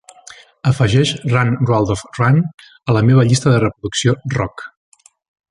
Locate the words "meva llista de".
3.11-3.61